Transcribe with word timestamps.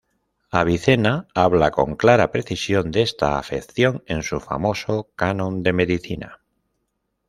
Avicena 0.49 1.27
habla 1.35 1.69
con 1.69 1.95
clara 1.95 2.31
precisión 2.31 2.89
de 2.89 3.03
esta 3.03 3.37
afección 3.37 4.03
en 4.07 4.23
su 4.23 4.39
famoso 4.39 5.11
Canon 5.15 5.61
de 5.61 5.73
medicina. 5.73 6.39